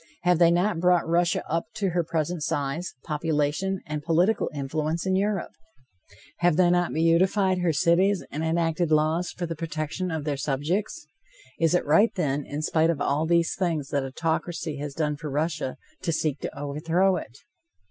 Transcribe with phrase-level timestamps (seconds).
[0.23, 5.15] Have they not brought Russia up to her present size, population and political influence in
[5.15, 5.51] Europe?
[6.37, 11.05] Have they not beautified her cities and enacted laws for the protection of their subjects?
[11.59, 15.29] Is it right, then, in spite of all these things that autocracy has done for
[15.29, 17.37] Russia, to seek to overthrow it?